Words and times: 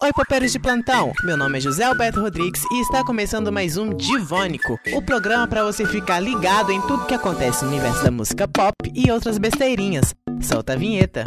Oi, 0.00 0.12
popeiros 0.12 0.52
de 0.52 0.60
plantão! 0.60 1.12
Meu 1.24 1.36
nome 1.36 1.58
é 1.58 1.60
José 1.60 1.82
Alberto 1.82 2.20
Rodrigues 2.20 2.62
e 2.70 2.82
está 2.82 3.04
começando 3.04 3.50
mais 3.50 3.76
um 3.76 3.92
Divônico, 3.92 4.78
o 4.94 5.02
programa 5.02 5.48
para 5.48 5.64
você 5.64 5.84
ficar 5.84 6.20
ligado 6.20 6.70
em 6.70 6.80
tudo 6.82 7.04
que 7.04 7.14
acontece 7.14 7.64
no 7.64 7.72
universo 7.72 8.04
da 8.04 8.10
música 8.12 8.46
pop 8.46 8.76
e 8.94 9.10
outras 9.10 9.38
besteirinhas. 9.38 10.14
Solta 10.40 10.74
a 10.74 10.76
vinheta! 10.76 11.24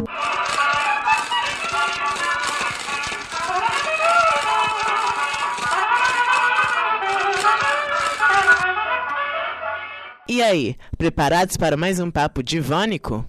E 10.26 10.42
aí, 10.42 10.76
preparados 10.96 11.58
para 11.58 11.76
mais 11.76 12.00
um 12.00 12.10
papo 12.10 12.42
divônico? 12.42 13.22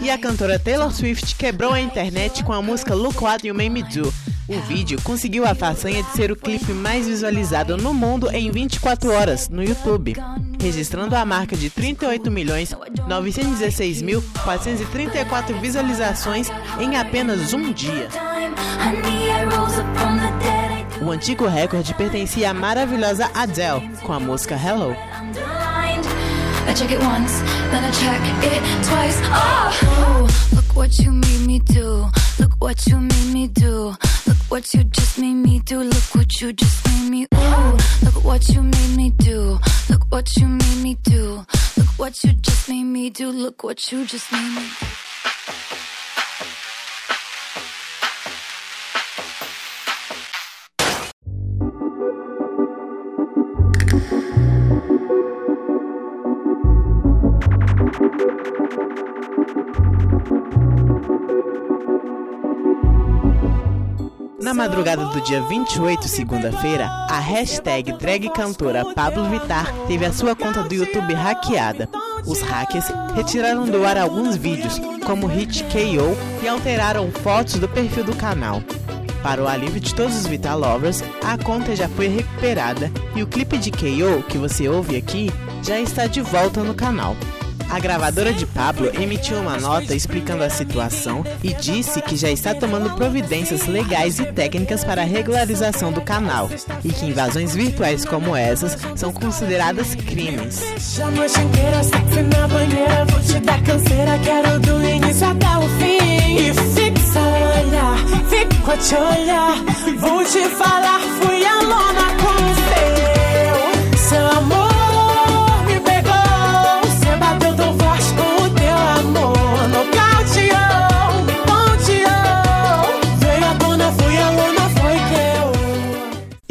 E 0.00 0.08
a 0.08 0.16
cantora 0.16 0.58
Taylor 0.58 0.90
Swift 0.90 1.34
quebrou 1.34 1.70
a 1.70 1.78
internet 1.78 2.42
com 2.42 2.54
a 2.54 2.62
música 2.62 2.94
Look 2.94 3.22
What 3.22 3.46
You 3.46 3.54
Made 3.54 3.68
Me 3.68 3.82
Do. 3.82 4.10
O 4.48 4.58
vídeo 4.60 4.98
conseguiu 5.02 5.44
a 5.44 5.54
façanha 5.54 6.02
de 6.02 6.10
ser 6.12 6.32
o 6.32 6.36
clipe 6.36 6.72
mais 6.72 7.06
visualizado 7.06 7.76
no 7.76 7.92
mundo 7.92 8.30
em 8.32 8.50
24 8.50 9.12
horas 9.12 9.50
no 9.50 9.62
YouTube, 9.62 10.16
registrando 10.58 11.14
a 11.14 11.26
marca 11.26 11.54
de 11.54 11.68
38 11.68 12.30
milhões 12.30 12.74
916 13.06 14.00
mil 14.00 14.24
434 14.42 15.60
visualizações 15.60 16.48
em 16.80 16.96
apenas 16.96 17.52
um 17.52 17.72
dia. 17.74 18.08
O 21.02 21.10
antigo 21.10 21.46
recorde 21.46 21.92
pertencia 21.92 22.50
à 22.50 22.54
maravilhosa 22.54 23.30
Adele 23.34 23.90
com 24.02 24.14
a 24.14 24.20
música 24.20 24.54
Hello. 24.54 24.96
I 26.68 26.74
check 26.74 26.90
it 26.90 27.00
once, 27.00 27.40
then 27.70 27.84
I 27.84 27.90
check 27.90 28.22
it 28.52 28.84
twice. 28.84 29.18
Ah! 29.24 29.78
Oh, 29.82 30.28
look 30.54 30.76
what 30.76 30.98
you 30.98 31.12
made 31.12 31.46
me 31.46 31.60
do. 31.60 32.08
Look 32.38 32.52
what 32.58 32.86
you 32.86 32.98
made 32.98 33.32
me 33.32 33.46
do. 33.48 33.94
Look 34.26 34.38
what 34.48 34.74
you 34.74 34.84
just 34.84 35.18
made 35.18 35.34
me 35.34 35.60
do. 35.60 35.80
Look 35.80 36.14
what 36.14 36.40
you 36.40 36.52
just 36.52 36.86
made 36.86 37.10
me. 37.10 37.26
Ooh, 37.34 37.76
look 38.02 38.24
what 38.24 38.48
you 38.48 38.62
made 38.62 38.96
me 38.96 39.10
do. 39.10 39.58
Look 39.88 40.04
what 40.10 40.36
you 40.36 40.48
made 40.48 40.82
me 40.82 40.96
do. 41.04 41.44
Look 41.76 41.88
what 41.98 42.24
you 42.24 42.32
just 42.32 42.68
made 42.68 42.84
me 42.84 43.10
do. 43.10 43.28
Look 43.30 43.62
what 43.62 43.92
you 43.92 44.04
just 44.04 44.32
made 44.32 44.54
me. 44.54 44.66
do. 44.80 45.05
Na 64.40 64.54
madrugada 64.54 65.04
do 65.06 65.20
dia 65.22 65.42
28, 65.42 66.06
segunda-feira, 66.06 66.86
a 66.86 67.18
hashtag 67.18 67.92
drag 67.98 68.28
cantora 68.30 68.84
Pablo 68.94 69.28
Vittar 69.28 69.72
teve 69.88 70.04
a 70.04 70.12
sua 70.12 70.36
conta 70.36 70.62
do 70.62 70.72
YouTube 70.72 71.14
hackeada. 71.14 71.88
Os 72.24 72.40
hackers 72.42 72.86
retiraram 73.14 73.66
do 73.66 73.84
ar 73.84 73.98
alguns 73.98 74.36
vídeos, 74.36 74.78
como 75.04 75.26
hit 75.26 75.64
KO, 75.64 76.16
e 76.44 76.48
alteraram 76.48 77.10
fotos 77.10 77.54
do 77.54 77.68
perfil 77.68 78.04
do 78.04 78.14
canal. 78.14 78.62
Para 79.20 79.42
o 79.42 79.48
alívio 79.48 79.80
de 79.80 79.92
todos 79.92 80.16
os 80.16 80.26
Vitar 80.26 80.56
Lovers, 80.56 81.02
a 81.24 81.36
conta 81.36 81.74
já 81.74 81.88
foi 81.88 82.06
recuperada 82.06 82.88
e 83.16 83.24
o 83.24 83.26
clipe 83.26 83.58
de 83.58 83.72
KO 83.72 84.22
que 84.28 84.38
você 84.38 84.68
ouve 84.68 84.96
aqui 84.96 85.28
já 85.64 85.80
está 85.80 86.06
de 86.06 86.20
volta 86.20 86.62
no 86.62 86.74
canal. 86.74 87.16
A 87.70 87.78
gravadora 87.78 88.32
de 88.32 88.46
Pablo 88.46 88.90
emitiu 89.00 89.38
uma 89.38 89.58
nota 89.58 89.94
explicando 89.94 90.42
a 90.42 90.50
situação 90.50 91.24
e 91.42 91.52
disse 91.52 92.00
que 92.00 92.16
já 92.16 92.30
está 92.30 92.54
tomando 92.54 92.94
providências 92.94 93.66
legais 93.66 94.18
e 94.18 94.24
técnicas 94.26 94.84
para 94.84 95.02
a 95.02 95.04
regularização 95.04 95.92
do 95.92 96.00
canal 96.00 96.48
e 96.84 96.92
que 96.92 97.06
invasões 97.06 97.54
virtuais 97.54 98.04
como 98.04 98.34
essas 98.34 98.76
são 98.94 99.12
consideradas 99.12 99.94
crimes. 99.94 100.60
Vou 109.98 110.24
te 110.24 110.48
dar 110.48 111.05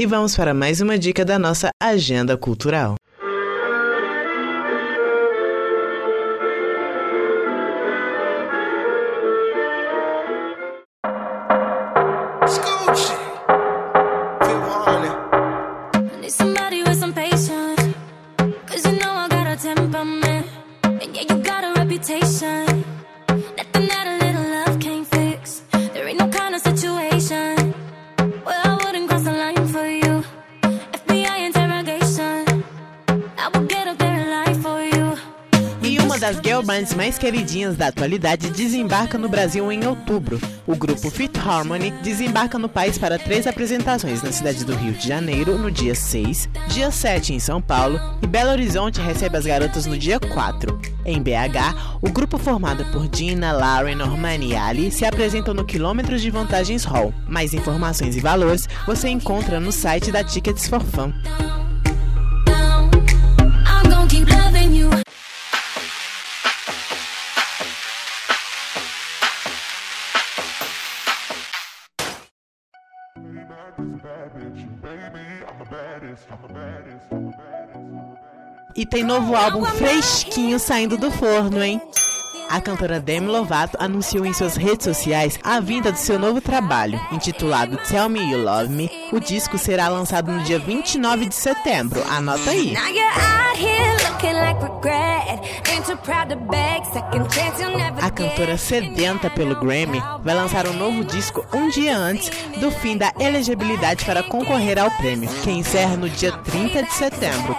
E 0.05 0.07
vamos 0.07 0.35
para 0.35 0.53
mais 0.53 0.81
uma 0.81 0.99
dica 0.99 1.25
da 1.25 1.39
nossa 1.39 1.71
agenda 1.81 2.38
cultural. 2.38 2.95
Temperament. 19.63 20.45
And 20.83 21.16
yeah, 21.16 21.23
you 21.27 21.41
got 21.41 21.63
a 21.63 21.73
reputation. 21.79 22.83
Nothing 23.57 23.87
that 23.87 24.15
das 36.25 36.38
girl 36.38 36.63
bands 36.63 36.91
mais 36.96 37.19
queridinhas 37.19 37.75
da 37.75 37.90
atualidade 37.90 38.50
desembarca 38.50 39.16
no 39.16 39.30
Brasil 39.30 39.72
em 39.72 39.86
outubro. 39.86 40.41
O 40.66 40.75
grupo 40.75 41.12
Fit 41.12 41.38
Harmony 41.38 41.91
desembarca 42.02 42.58
no 42.58 42.68
país 42.68 42.97
para 42.97 43.19
três 43.19 43.46
apresentações 43.46 44.24
na 44.24 44.31
cidade 44.31 44.66
do 44.66 44.74
Rio 44.75 44.94
de 44.94 45.08
Janeiro 45.08 45.56
no 45.56 45.69
dia 45.69 45.94
6, 45.94 46.50
dia 46.69 46.90
7 46.90 47.35
em 47.35 47.40
São 47.40 47.62
Paulo 47.62 48.00
e 48.24 48.25
Belo 48.25 48.50
Horizonte 48.50 49.00
recebe 49.00 49.38
as 49.38 49.46
garotas 49.46 49.85
no 49.85 49.96
dia 49.96 50.19
4. 50.19 50.81
Em 51.06 51.22
BH, 51.22 52.00
o 52.02 52.09
grupo 52.09 52.40
formado 52.40 52.84
por 52.85 53.08
Dina, 53.08 53.52
Lauren, 53.52 53.94
Normani 53.94 54.53
e 54.53 54.56
Ali 54.56 54.90
se 54.90 55.06
apresentam 55.06 55.53
no 55.53 55.64
Quilômetros 55.64 56.24
de 56.24 56.31
Vantagens 56.31 56.85
Hall. 56.85 57.14
Mais 57.28 57.53
informações 57.53 58.16
e 58.16 58.19
valores 58.19 58.68
você 58.88 59.09
encontra 59.09 59.59
no 59.59 59.72
site 59.72 60.12
da 60.12 60.24
Tickets 60.24 60.68
for 60.68 60.81
Fun. 60.81 61.14
E 78.75 78.85
tem 78.85 79.03
novo 79.03 79.35
álbum 79.35 79.63
fresquinho 79.63 80.59
saindo 80.59 80.97
do 80.97 81.09
forno, 81.09 81.63
hein? 81.63 81.81
A 82.50 82.62
cantora 82.62 83.00
Demi 83.00 83.28
Lovato 83.28 83.78
anunciou 83.80 84.26
em 84.26 84.34
suas 84.34 84.56
redes 84.56 84.86
sociais 84.86 85.40
a 85.44 85.59
vinda 85.59 85.92
do 85.92 85.97
seu 85.97 86.18
novo 86.20 86.40
trabalho, 86.40 87.00
intitulado 87.12 87.78
Tell 87.90 88.08
Me 88.08 88.32
You 88.32 88.44
Love 88.44 88.70
Me. 88.70 88.90
O 89.12 89.20
disco 89.20 89.58
será 89.58 89.88
lançado 89.88 90.32
no 90.32 90.44
dia 90.44 90.59
29 90.59 91.26
de 91.26 91.36
setembro. 91.36 92.03
Anota 92.09 92.52
aí. 92.52 92.74
A 98.02 98.09
cantora 98.09 98.58
sedenta 98.58 99.30
pelo 99.30 99.59
Grammy 99.59 100.02
vai 100.24 100.36
lançar 100.36 100.68
um 100.68 100.74
novo 100.74 101.03
disco 101.03 101.46
um 101.53 101.70
dia 101.70 101.97
antes 101.97 102.30
do 102.59 102.72
fim 102.72 102.97
da 102.97 103.12
elegibilidade 103.20 104.06
para 104.06 104.24
concorrer 104.24 104.80
ao 104.80 104.92
prêmio, 104.92 105.30
que 105.44 105.52
encerra 105.52 105.96
no 105.97 106.09
dia 106.09 106.32
30 106.32 106.84
de 106.84 106.94
setembro. 106.94 107.56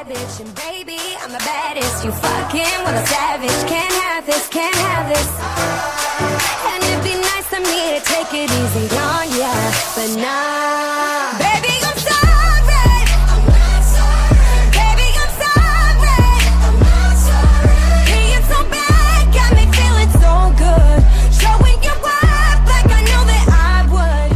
I'm 4.16 4.22
have 4.22 4.32
this, 4.32 4.48
can't 4.48 4.74
have 4.76 5.08
this. 5.10 5.28
And 6.72 6.82
it'd 6.88 7.04
be 7.04 7.20
nice 7.20 7.52
of 7.52 7.60
me 7.68 7.92
to 7.92 8.00
take 8.00 8.32
it 8.32 8.48
easy 8.48 8.88
on 8.96 9.28
ya, 9.28 9.52
but 9.92 10.08
nah. 10.16 11.36
Baby, 11.36 11.76
I'm 11.84 12.00
sorry. 12.00 13.04
Baby, 14.72 15.08
I'm 15.20 15.32
sorry. 15.36 16.00
Being 18.08 18.44
so 18.48 18.64
bad 18.72 19.20
got 19.36 19.52
me 19.52 19.68
feeling 19.76 20.12
so 20.16 20.48
good. 20.64 20.98
Showing 21.36 21.78
your 21.84 21.98
worth 22.00 22.60
like 22.72 22.88
I 22.88 23.04
know 23.12 23.22
that 23.28 23.46
I 23.52 23.84
would. 23.92 24.32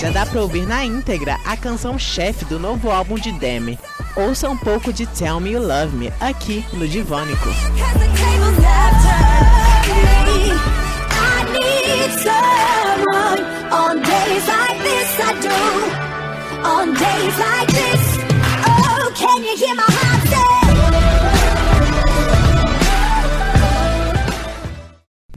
Já 0.00 0.10
dá 0.10 0.24
pra 0.24 0.40
ouvir 0.40 0.68
na 0.68 0.84
íntegra 0.84 1.40
a 1.44 1.56
canção 1.56 1.98
chefe 1.98 2.44
do 2.44 2.60
novo 2.60 2.92
álbum 2.92 3.16
de 3.16 3.32
Demi. 3.32 3.76
Ouça 4.14 4.48
um 4.48 4.56
pouco 4.56 4.92
de 4.92 5.04
Tell 5.04 5.40
Me 5.40 5.50
You 5.50 5.66
Love 5.66 5.96
Me 5.96 6.12
aqui 6.20 6.64
no 6.72 6.86
Divônico. 6.86 7.48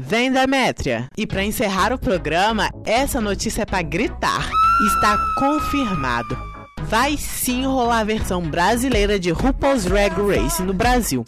Vem 0.10 0.32
Demétria! 0.32 1.08
E 1.16 1.28
pra 1.28 1.44
encerrar 1.44 1.94
o 1.94 2.00
programa, 2.00 2.70
essa 2.84 3.22
notícia 3.22 3.62
é 3.62 3.66
pra 3.66 3.82
gritar. 3.84 4.50
Está 4.88 5.18
confirmado. 5.38 6.49
Vai 6.90 7.18
sim 7.18 7.68
rolar 7.68 8.00
a 8.00 8.04
versão 8.04 8.42
brasileira 8.42 9.20
de 9.20 9.30
RuPaul's 9.30 9.86
Drag 9.86 10.12
Race 10.12 10.60
no 10.64 10.74
Brasil. 10.74 11.24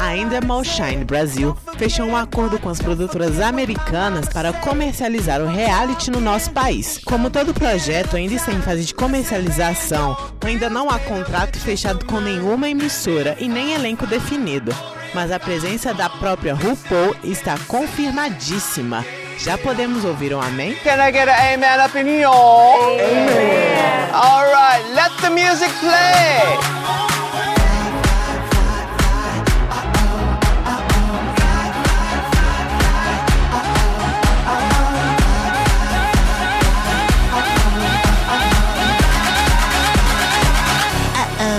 A 0.00 0.16
Endemol 0.16 0.64
Shine 0.64 1.04
Brasil 1.04 1.56
fechou 1.78 2.06
um 2.06 2.16
acordo 2.16 2.58
com 2.58 2.68
as 2.68 2.80
produtoras 2.80 3.40
americanas 3.40 4.28
para 4.28 4.52
comercializar 4.52 5.40
o 5.40 5.46
reality 5.46 6.10
no 6.10 6.20
nosso 6.20 6.50
país. 6.50 6.98
Como 7.04 7.30
todo 7.30 7.54
projeto 7.54 8.16
ainda 8.16 8.34
está 8.34 8.50
em 8.52 8.60
fase 8.60 8.84
de 8.84 8.94
comercialização, 8.94 10.16
ainda 10.44 10.68
não 10.68 10.90
há 10.90 10.98
contrato 10.98 11.56
fechado 11.60 12.04
com 12.04 12.20
nenhuma 12.20 12.68
emissora 12.68 13.36
e 13.38 13.46
nem 13.46 13.74
elenco 13.74 14.08
definido. 14.08 14.74
Mas 15.14 15.30
a 15.30 15.38
presença 15.38 15.94
da 15.94 16.10
própria 16.10 16.52
RuPaul 16.52 17.14
está 17.22 17.56
confirmadíssima. 17.68 19.04
Já 19.38 19.56
podemos 19.58 20.04
ouvir 20.04 20.34
um 20.34 20.40
amém? 20.40 20.74
Can 20.82 20.98
I 20.98 21.12
get 21.12 21.28
an 21.28 21.54
amen 21.54 21.80
up 21.80 21.94
in 21.96 22.06
here? 22.06 22.26
Amen. 22.26 24.10
All 24.12 24.46
right, 24.46 24.82
let 24.94 25.12
the 25.20 25.30
music 25.30 25.70
play. 25.80 26.86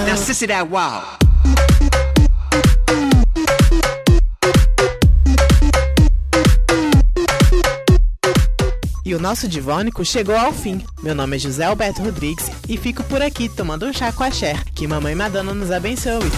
Now, 0.06 0.16
sissy 0.16 0.48
that 0.48 0.70
wow. 0.70 1.27
O 9.18 9.20
nosso 9.20 9.48
Divônico 9.48 10.06
chegou 10.06 10.36
ao 10.36 10.54
fim. 10.54 10.84
Meu 11.02 11.16
nome 11.16 11.36
é 11.36 11.40
José 11.40 11.66
Alberto 11.66 12.04
Rodrigues 12.04 12.52
e 12.70 12.78
fico 12.78 13.04
por 13.04 13.22
aqui 13.22 13.50
tomando 13.50 13.86
um 13.88 13.94
chá 13.94 14.12
com 14.12 14.24
a 14.24 14.30
Cher. 14.32 14.64
Que 14.76 14.88
mamãe 14.88 15.16
Madonna 15.16 15.54
nos 15.54 15.72
abençoe. 15.72 16.32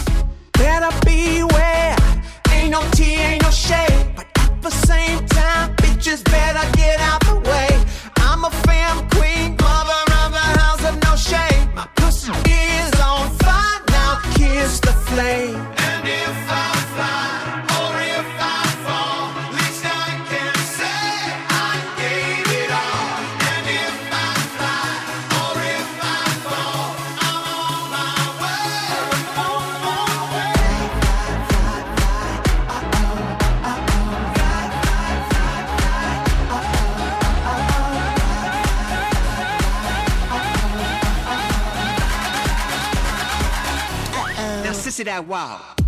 Now, 45.00 45.06
sissy 45.06 45.06
that 45.06 45.28
wow. 45.28 45.79